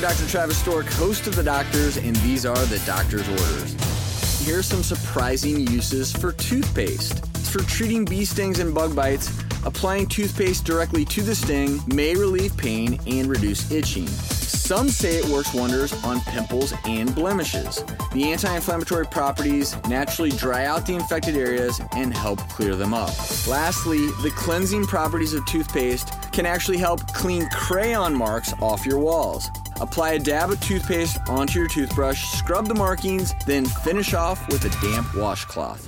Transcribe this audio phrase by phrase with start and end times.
[0.00, 0.30] I'm Dr.
[0.30, 4.46] Travis Stork, host of The Doctors, and these are The Doctor's Orders.
[4.46, 7.26] Here are some surprising uses for toothpaste.
[7.52, 9.30] For treating bee stings and bug bites,
[9.62, 14.06] applying toothpaste directly to the sting may relieve pain and reduce itching.
[14.06, 17.84] Some say it works wonders on pimples and blemishes.
[18.14, 23.10] The anti inflammatory properties naturally dry out the infected areas and help clear them up.
[23.46, 29.50] Lastly, the cleansing properties of toothpaste can actually help clean crayon marks off your walls.
[29.80, 34.64] Apply a dab of toothpaste onto your toothbrush, scrub the markings, then finish off with
[34.66, 35.86] a damp washcloth.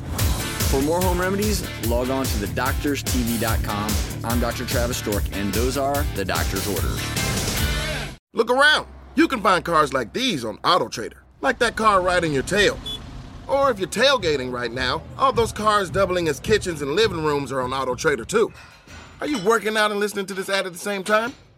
[0.70, 4.24] For more home remedies, log on to thedoctorstv.com.
[4.24, 4.64] I'm Dr.
[4.64, 7.02] Travis Stork, and those are the doctor's orders.
[8.32, 8.86] Look around.
[9.14, 12.78] You can find cars like these on AutoTrader, like that car riding your tail.
[13.46, 17.52] Or if you're tailgating right now, all those cars doubling as kitchens and living rooms
[17.52, 18.50] are on AutoTrader too.
[19.20, 21.34] Are you working out and listening to this ad at the same time?